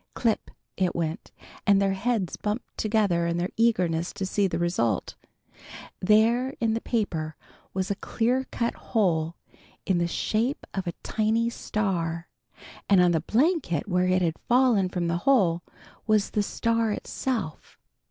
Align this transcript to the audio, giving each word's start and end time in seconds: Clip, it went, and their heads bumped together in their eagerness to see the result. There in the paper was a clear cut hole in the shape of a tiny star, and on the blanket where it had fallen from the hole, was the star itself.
Clip, 0.15 0.49
it 0.77 0.95
went, 0.95 1.31
and 1.67 1.79
their 1.79 1.93
heads 1.93 2.35
bumped 2.35 2.75
together 2.75 3.27
in 3.27 3.37
their 3.37 3.51
eagerness 3.55 4.11
to 4.13 4.25
see 4.25 4.47
the 4.47 4.57
result. 4.57 5.13
There 5.99 6.55
in 6.59 6.73
the 6.73 6.81
paper 6.81 7.35
was 7.75 7.91
a 7.91 7.95
clear 7.95 8.45
cut 8.45 8.73
hole 8.73 9.35
in 9.85 9.99
the 9.99 10.07
shape 10.07 10.65
of 10.73 10.87
a 10.87 10.93
tiny 11.03 11.51
star, 11.51 12.29
and 12.89 12.99
on 12.99 13.11
the 13.11 13.21
blanket 13.21 13.87
where 13.87 14.07
it 14.07 14.23
had 14.23 14.39
fallen 14.39 14.89
from 14.89 15.05
the 15.05 15.17
hole, 15.17 15.61
was 16.07 16.31
the 16.31 16.41
star 16.41 16.91
itself. 16.91 17.77